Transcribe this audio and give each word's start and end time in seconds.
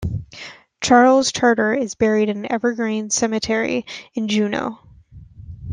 Charles 0.81 1.31
Charter 1.31 1.75
is 1.75 1.93
buried 1.93 2.29
in 2.29 2.51
Evergreen 2.51 3.11
Cemetery, 3.11 3.85
in 4.15 4.29
Juneau. 4.29 4.79